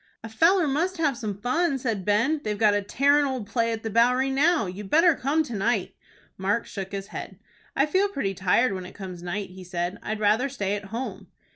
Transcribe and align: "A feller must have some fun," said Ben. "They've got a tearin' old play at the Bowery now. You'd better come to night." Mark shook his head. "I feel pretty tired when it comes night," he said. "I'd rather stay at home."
"A 0.23 0.29
feller 0.29 0.67
must 0.67 0.97
have 0.97 1.15
some 1.15 1.39
fun," 1.41 1.77
said 1.77 2.03
Ben. 2.05 2.41
"They've 2.43 2.57
got 2.57 2.73
a 2.73 2.81
tearin' 2.81 3.23
old 3.23 3.45
play 3.45 3.71
at 3.71 3.83
the 3.83 3.89
Bowery 3.91 4.31
now. 4.31 4.65
You'd 4.65 4.89
better 4.89 5.13
come 5.13 5.43
to 5.43 5.53
night." 5.53 5.93
Mark 6.39 6.65
shook 6.65 6.91
his 6.91 7.09
head. 7.09 7.37
"I 7.75 7.85
feel 7.85 8.09
pretty 8.09 8.33
tired 8.33 8.73
when 8.73 8.87
it 8.87 8.95
comes 8.95 9.21
night," 9.21 9.51
he 9.51 9.63
said. 9.63 9.99
"I'd 10.01 10.19
rather 10.19 10.49
stay 10.49 10.73
at 10.75 10.85
home." 10.85 11.27